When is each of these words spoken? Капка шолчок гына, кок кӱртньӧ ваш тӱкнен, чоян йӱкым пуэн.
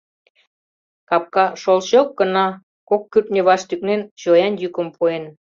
Капка 1.09 1.45
шолчок 1.61 2.07
гына, 2.19 2.45
кок 2.89 3.01
кӱртньӧ 3.11 3.41
ваш 3.47 3.61
тӱкнен, 3.69 4.01
чоян 4.19 4.53
йӱкым 4.61 4.87
пуэн. 4.95 5.23